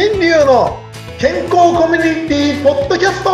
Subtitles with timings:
[0.00, 0.78] 新流の
[1.18, 3.30] 健康コミュニティポッドキャスト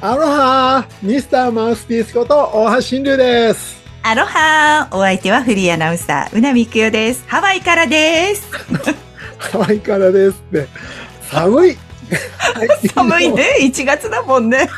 [0.00, 7.24] アロハミスターマウスピースこと大橋新流ですアロハお相手はフリーアナウンサー、うなみくよです。
[7.26, 8.48] ハワイからです。
[9.36, 10.68] ハワイからですって
[11.28, 11.78] 寒い
[12.94, 13.56] 寒いね。
[13.62, 14.68] 1月だもんね。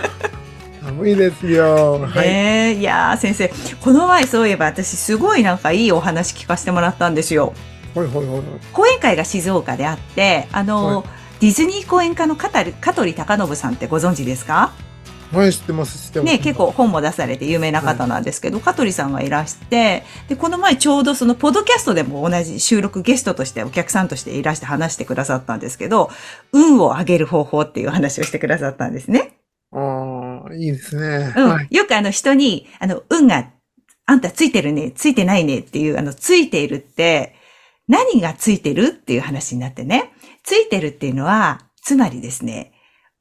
[0.83, 2.01] 寒いですよ。
[2.01, 7.55] はい、いやー先生、この前そういえば私すごいなんかいいお話聞かせてもらったんですよ。
[7.95, 11.07] ほいほいほい講演会が静岡であって、あの、はい。
[11.41, 14.73] ディズニー講演家の香取香取隆信さんってご存知ですか？
[15.33, 16.33] はい知ってます知ってます。
[16.33, 26.11] ね、結構本も出されて有名な方なんですけど、香取さんがいらして、で、この前ちょうどそのポッドキャストでも同じ収録ゲストとしてお客さんとしていらして話してくださったんですけど、
[26.53, 29.33] 運を上げる方法っていう話をしてくださったんですね。
[30.55, 31.49] いいですね、うん。
[31.49, 33.51] はいよくあの人に、あの、運が、
[34.05, 37.35] あんたついてるね、ついてないねっていう、あの、ついているって、
[37.89, 40.13] 何がついてるっていう話になってね。
[40.43, 42.73] ついてるっていうのは、つまりですね、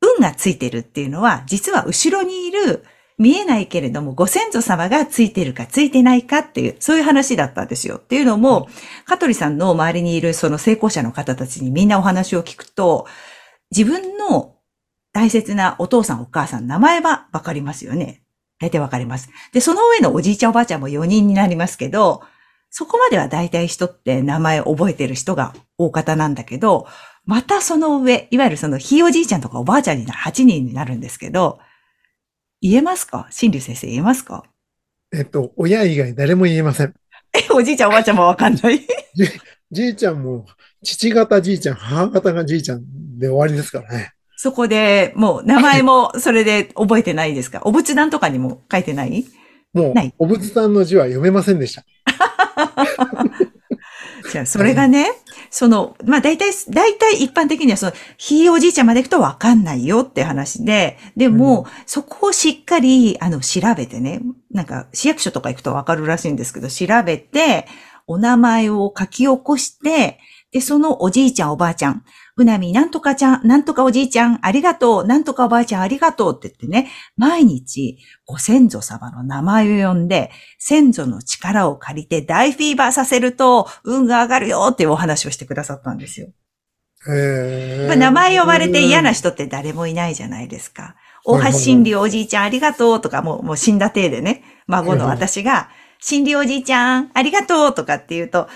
[0.01, 2.83] 運がついてるっていうのは、実は後ろにいる、
[3.17, 7.97] 見えないけれども、ご先祖様がついてるかついてないかっていう、そういう話だったんですよ。
[7.97, 8.67] っていうのも、
[9.05, 13.05] 香取さんの周りにいるその成功者の方たちにみんなお話を聞くと、
[13.69, 14.55] 自分の
[15.13, 18.23] 大切なお父さんお母さん、名前はわかりますよね。
[18.59, 19.29] 大体わかります。
[19.53, 22.21] で、その上のおじいちゃんおばあちゃんも4人になりますけど、
[22.69, 26.87] そこまでは大体人って名前覚えてる人が大方なんだけど、
[27.25, 31.59] またその上、いわゆるそのひいおじいちゃんとかおばあちゃんになる8人になるんですけど、
[32.61, 33.27] 言えますか？
[33.31, 34.43] 新竜先生言えますか？
[35.11, 36.93] えっと親以外誰も言えません。
[37.33, 38.79] え、おじいちゃんおばあちゃんもわかんない。
[39.71, 40.45] じいちゃんも
[40.83, 42.83] 父方じいちゃん母方がじいちゃん
[43.17, 47.61] で終わりですからねそこで、もう名前も それで覚えてないですか？
[47.63, 49.23] お仏壇とかにも書いてない？
[49.71, 50.15] もうない？
[50.17, 51.83] お仏さんの字は読めませんでした。
[54.31, 55.11] じゃあ、それがね、
[55.51, 67.67] その、まあ大体、大体一般的にはその、ひいおじいちゃんまで行くとわかんないよって話で、でも、そこをしっかり、あの、調べてね、なんか、市役所とか行くとわかるらしいんですけど、調べて、
[68.07, 70.19] お名前を書き起こして、
[70.51, 72.03] で、そのおじいちゃんおばあちゃん、
[72.35, 80.29] うなみなんとかちゃん、なんとかおじいちゃん、ありがとう、なんとかおばあちゃん、ありがとうって言ってね、毎日、ご先祖様の名前を呼んで、
[80.59, 86.27] 先祖の力を借りて大フィーバーさせると、運が上がるよっていうお話をしてくださったんですよ。
[87.07, 87.81] へー。
[87.83, 90.95] やっぱ名前呼ばれて嫌な人って誰もいないじゃないですか。
[91.23, 95.69] 大橋真理おじいちゃんありがとうとか、もう、もう死んだ体でね、孫の私が、
[95.99, 98.49] 真理おじいちゃんありがとうとかって言うと、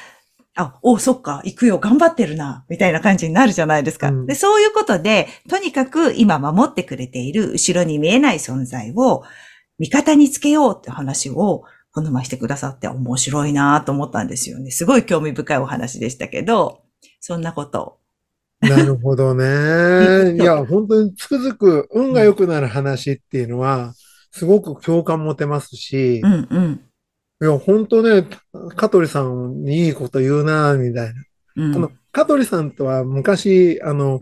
[0.56, 4.08] あ、おそっか、行くよ、頑張ってるな、みたいな感じになるじゃないですか。
[4.08, 9.24] うんで、そういうことで、とにかく今守ってくれている後ろに見えない存在を
[9.80, 14.72] 味方につけようって話をこの前してくださって面白いなと思ったんですよね。
[14.72, 16.84] すごい興味深いお話でしたけど、
[17.20, 17.98] そんなことを
[18.62, 20.36] なるほどね。
[20.36, 23.94] いや、本当につくづく運が良くなる話っていうのは、
[24.32, 26.82] すごく共感持てますしう、んうん。
[27.42, 28.28] いや、本当ね、
[28.76, 31.24] 香取さんにいいこと言うな、みたいな。
[31.58, 34.22] うんあの、香取さんとは昔、あの、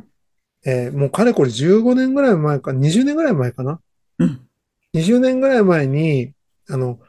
[0.66, 3.80] えーもうかれこれ15年ぐらい前か、20年ぐらい前かな？
[4.20, 4.42] うん。
[4.96, 6.34] 20年ぐらい前に、
[6.70, 7.00] あの、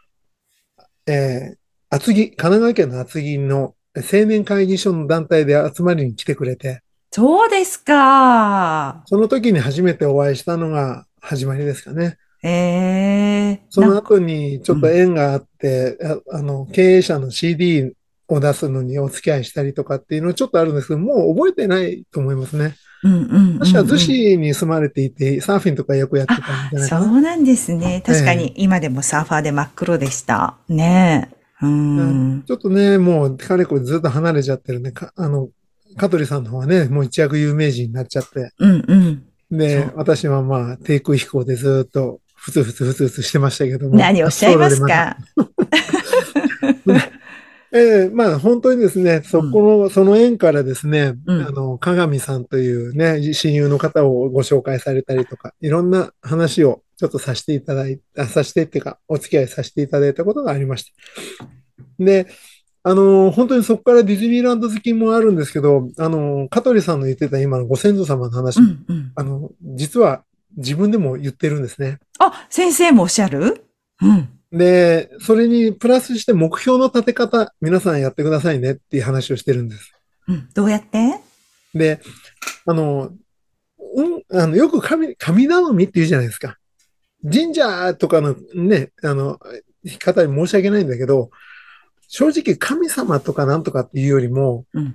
[1.06, 1.56] えー
[1.90, 6.82] 厚木、神奈川県の厚木の青年会議所の団体で集まりに来てくれて、
[7.12, 9.04] そうですか。
[9.06, 12.16] その時に初めてお会いしたのが始まりですかね。
[12.42, 13.23] ええ
[13.70, 15.98] その後にちょっと縁があって、
[16.30, 17.92] ああの、経営者の CD
[18.28, 22.74] を出すのにお付き合いしたりとかっていうのちょっとあるんですけど、もう覚えてないと思いますね。
[23.02, 26.96] うんうんうんうん確か逗子に住まれていて、サーフィンとかよくやってたんじゃないそ。
[26.98, 28.02] うなんですね。
[28.04, 30.56] 確かに今でもサーファーで真っ黒でした。
[30.68, 31.66] ねえ。
[31.66, 32.42] うん。
[32.46, 34.90] ちょっとね、もう、かれこれずっと離れちゃってるね。
[34.90, 35.48] かあの、
[35.96, 38.52] 香取さんの方はね、もう一躍有名人になっちゃって。
[38.58, 39.24] うんうん。
[39.50, 43.96] で私はまあ、低空飛行でずっと、ふつふつふつふつしてましたけども。
[43.96, 45.16] 何をおっしゃいますか？
[47.72, 60.92] ええまあ、本当にですね、そこの、その縁からですね、うんあの、鏡さんというね、親友の方をご紹介されたりとか、いろんな話をちょっとさせていただいた、させてっていうか、お付き合いさせていただいたことがありました。
[61.98, 62.28] で、
[62.84, 69.12] あの、本当にそこからディズニーランド好きもあるんですけど、あの、香取さんの言ってた今のご先祖様の話、うんうん。
[69.16, 70.22] あの、実は
[70.56, 71.98] 自分でも言ってるんですね。
[72.18, 73.64] あ、先生もおっしゃる？
[74.02, 74.28] うん。
[74.52, 79.92] で、それにプラスして目標の立て方、皆さんやってくださいねっていう話をしてるんです。
[80.28, 80.48] うん。
[80.54, 81.20] どうやって？
[81.74, 82.00] で、
[82.66, 83.10] あの、
[83.96, 86.56] うん、あの、よく神、神頼みって言うじゃないですか。
[87.24, 89.40] 神社とかのね、あの、
[89.98, 91.30] 方に申し訳ないんだけど、
[92.06, 94.94] 正直神様とかなんとかっていうよりも、うん。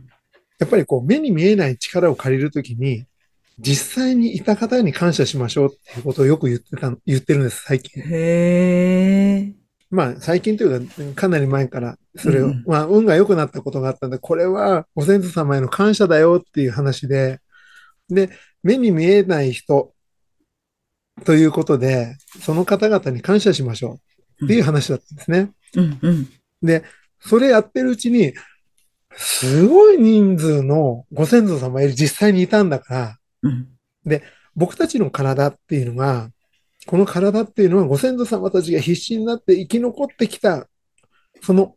[0.60, 3.06] やっぱりこう目に見えない力を借りるときに、
[3.60, 8.02] 実際にいた方に感謝しましょうっていうことをよく言ってた、言ってるんです、最近。
[8.02, 9.54] へえ。
[9.92, 17.40] まあ、最近というか、かなり前から、それを、うんうんまあ、運が良くなったことがあったんで、これはご先祖様への感謝だよっていう話で、
[18.10, 18.30] で、
[18.64, 19.94] 目に見えない人
[21.26, 24.00] ということで、その方々に感謝しましょ
[24.42, 25.52] うっていう話だったんですね。
[25.76, 26.30] うんうん。
[26.62, 26.84] で、
[27.20, 28.34] それやってるうちに、
[29.16, 33.68] すごい人数のご先祖様実際にいたんだから、うん。
[34.56, 36.30] 僕たちの体っていうのが、
[36.86, 40.68] この体っていうのはご先祖様たちが必死になって生き残ってきた、
[41.42, 41.76] その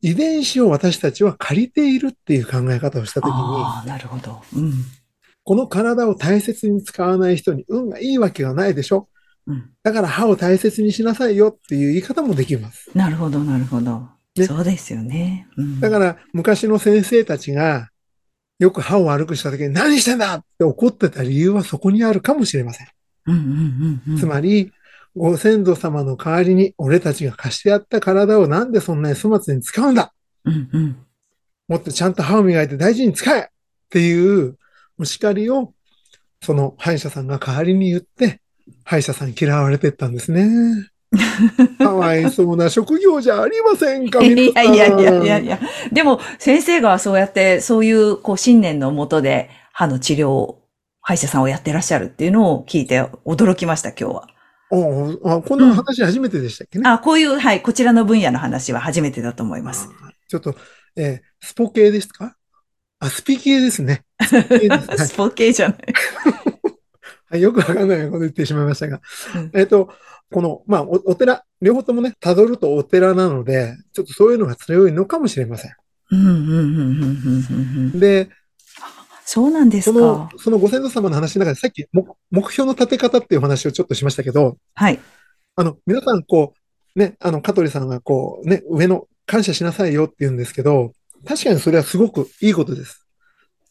[0.00, 4.42] 遺伝子を私たちは借りているっていう考え方をしたときに、なるほど。
[4.54, 4.72] うん。
[5.44, 9.08] この体を大切に使わない人に運がいいわけがないでしょ
[9.46, 9.70] うん。
[9.82, 12.90] だから歯を大切にしなさいよっていう言い方もできます。
[12.94, 14.08] なるほど、なるほど。
[14.36, 15.48] ねそうですよね。
[15.56, 15.80] うん。
[15.80, 17.88] だから昔の先生たちが
[18.58, 22.88] よく歯を悪くした時に何してんだって怒ってた理由はそこにあるかもしれません。
[23.26, 23.42] うんうん
[24.06, 24.18] うんうん。
[24.18, 24.72] つまり、
[25.16, 30.12] ご先祖様の代わりに俺たちが貸してやった体をなんでそんなに粗末に使うんだ？
[30.44, 30.96] うんうん。
[31.68, 33.44] もっとちゃんと歯を磨いて大事に使えっ
[33.90, 34.58] ていう
[34.98, 35.72] お叱りを、
[36.42, 38.40] その歯医者さんが代わりに言って、
[38.84, 40.90] 歯医者さんに嫌われてったんですね。
[41.78, 44.30] かわいそうな職業じゃありませんか、 い。
[44.54, 45.60] やいやいやいやいや。
[45.92, 50.62] でも、先生がそうやって、そういう、こう、信念のもとで、歯の治療を、
[51.00, 54.28] 歯医者さんをやってらっしゃるっていうのを聞いて驚きました、今日は。
[54.70, 56.88] おうあこんな話初めてでしたっけね？
[56.88, 59.88] あ、こういう、はい、こちらの分野の話は初めてだと思います。
[60.02, 60.54] あちょっと、
[60.96, 62.36] えースポ系ですか？
[62.98, 64.02] あ、スピ系ですね。
[64.26, 65.78] スピ系 はいスポ系じゃない。
[67.30, 69.00] はい、よくわかんないこと言ってしまいましたが。
[69.36, 69.90] うんえっと、
[70.32, 75.74] この、まあお、お寺、両方ともね、辿るとお寺なので、ちょっとそういうのが強いのかもしれません。
[77.98, 78.28] で、
[79.24, 85.00] そうなんですそのか。、そのご先祖様の話の中で、さっき目目標の立て方っていうお話をちょっとしましたけど、はい。
[85.56, 86.54] あの、皆さん、こ
[86.94, 90.92] う、ね、あの、香取さんがこう、ね、上の感謝しなさいよって言うんですけど、
[91.26, 93.06] 確かにそれはすごくいいことです。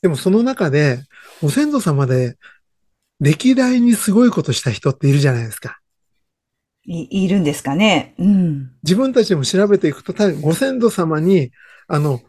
[0.01, 0.99] でもその中で、
[1.41, 2.37] ご先祖様で、
[3.19, 5.79] 歴代にすごいことした人っているじゃないですか。
[6.85, 8.13] い、いるんですかね？
[8.17, 8.71] うん。
[8.83, 11.51] 自分たちでも調べていくと、たご先祖様に、
[11.87, 12.21] あの、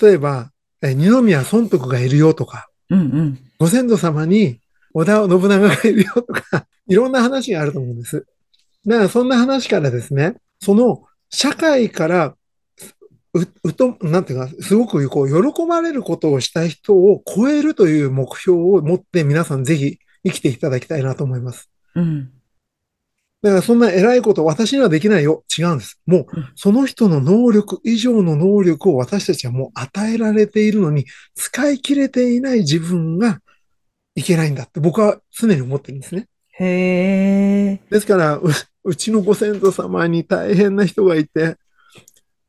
[0.00, 0.50] 例えば、
[0.82, 3.38] え二宮尊徳がいるよとか、うんうん。
[3.58, 4.60] ご先祖様に
[4.92, 8.26] 織田信長がいるよとか、 いろんな話があると思うんです。
[8.86, 12.36] だからそんな話からですね、その社会から、
[13.34, 21.70] う、うと、なんていうか、すごくこう、喜ばれることをした人を超えるという目標を持って皆さんぜひ生きていただきたいなと思います。
[21.94, 22.30] うん。
[23.46, 25.44] だからそんな偉いこと私にはできないよ。
[25.56, 26.00] 違うんです。
[26.04, 31.06] もううんその人の能力以上の能力を私たちはもう与えられているのに
[31.36, 33.40] 使い切れていない自分が
[34.16, 36.26] いけないんだって僕は常に思ってるんですね。
[36.58, 37.80] へえ。
[37.88, 38.50] ですから、う
[38.82, 41.56] うちのご先祖様に大変な人がいて、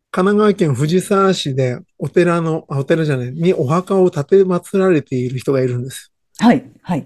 [0.10, 6.12] 神奈川県藤沢市でお寺の、あお寺じゃない、にお墓を建て祀られている人がいるんです。
[6.40, 7.06] はい、はい。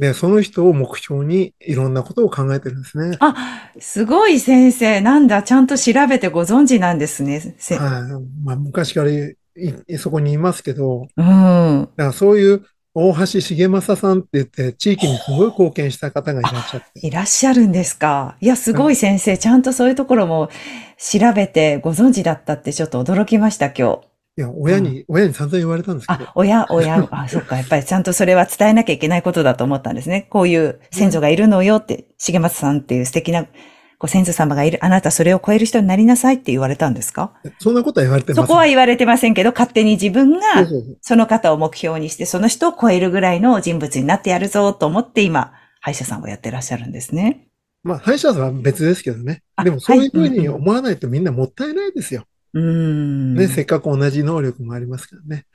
[0.00, 3.18] で、その人を目標にいろんなことを考えてるんですね。
[3.20, 5.02] あ、すごい先生。
[5.02, 7.54] なんだ、ちゃんと調べてご存知なんですね。
[7.58, 8.02] せはい。
[8.42, 9.10] まあ、昔から
[9.98, 11.88] そこにいますけど、うん。
[11.96, 12.62] だからそういう
[12.94, 17.06] 大橋重正さんって言って、地域にすごい貢献した方がいらっしゃって。
[17.06, 18.38] いらっしゃるんですか。
[18.40, 19.36] いや、すごい先生。
[19.36, 20.48] ちゃんとそういうところも
[20.96, 24.09] 調べてご存知だったってちょっと驚きました、今日。
[24.38, 27.56] いや、親に、親に散々言われたんですけどあ、、親、親、あ、そっか。
[27.56, 30.28] やっぱりちゃんとそれは伝えなきゃいけないことだと思ったんですね。
[30.30, 33.46] こういう先祖がいるのよって、重松さんっていう素敵な
[33.98, 34.78] ご先祖様がいる。
[34.82, 37.34] あなたそれを超える人になりなさいって言われたんですか？
[37.58, 38.44] そんなことは言われてません。
[38.46, 40.40] そこは言われてませんけど、勝手に自分が
[41.02, 47.48] その方を目標にして、その人を超えるぐらいの人物になってやるぞと思って今、歯医者さんをやってらっしゃるんですね。
[47.82, 49.42] まあ、歯医者さんは別ですけどね。
[49.56, 52.24] あでもそういうふうに思わないとみんなもったいないですよ。
[52.54, 53.34] うーん。
[53.34, 55.46] ね、せっかく同じ能力もありますからね。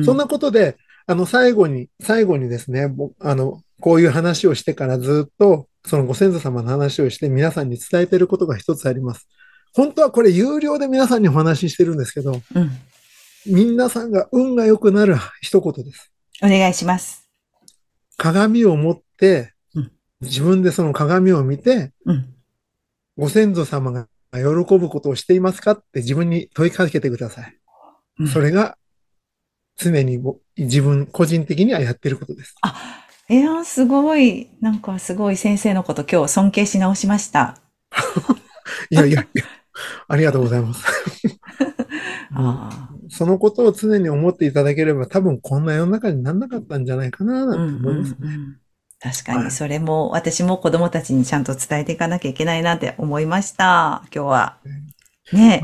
[0.00, 0.76] んそんなことで、
[1.06, 9.28] あの、最後に、最後にですね、ぼあの、こういう話をしてからずっと、そのご先祖様の話をして皆さんに伝えていることが一つあります。
[9.72, 12.70] 本当はこれ有料で皆さんにお話ししてるんですけど、うん。
[13.46, 16.10] 皆さんが運が良くなる一言です。
[16.42, 17.30] お願いします。
[18.16, 22.34] 鏡を持ってうん、自分でその鏡を見て、うん。
[23.16, 27.56] ご先祖様が喜ぶことをしていますかって自分に問いかけてください。
[28.20, 28.78] うんそれが
[29.76, 32.54] 常にぼ自分個人的にはやってることです。
[33.28, 34.50] いや、すごい。
[34.60, 37.58] なんかすごい先生のこと今日尊敬し直しました。
[38.88, 39.44] いやいやいや、
[40.08, 40.84] ありがとうございます。
[42.32, 47.46] あそのことを常に思っていただければ、多分こんな世の中にならなかったんじゃないかな、あ。
[47.46, 48.16] なんて思います。
[48.18, 48.56] うんうんうん
[49.00, 54.02] 確かに、はいそれも私も子供たちにちゃんと伝えていかなきゃいけないなって思いました。
[54.14, 54.58] 今日は。
[55.32, 55.62] ね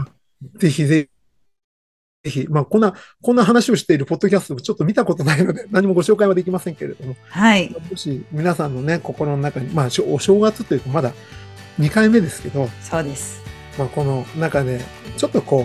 [0.58, 1.08] ぜひぜ
[2.24, 7.74] ひ、ぜひ、まあ、こんな、こんな話をしているポッドキャストをちょっと見たことないので、何もご紹介はできませんけれども、はい。
[7.90, 11.12] もし皆さんのね、心の中に、まあ、お正月というか、まだ
[11.78, 13.42] 2回目ですけど、そうです。
[13.78, 14.80] まあ、この中で、
[15.16, 15.64] ちょっとこ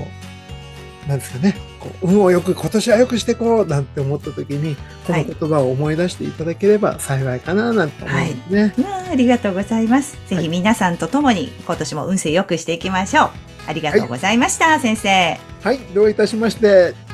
[1.05, 1.55] う、なんですかね、
[2.01, 4.75] 運をよく、今年はよくしていこうなんて思った時に、
[5.05, 8.73] この言葉を思い出していただければ幸いかななんて思うんですね。
[8.77, 10.17] うわあありがとうございます。
[10.27, 13.29] ぜはいひ皆さんと共に今年も運勢良くしていきましょう。
[13.67, 15.37] ありがとうございました、先生。
[15.63, 17.06] はい、どういたしまして。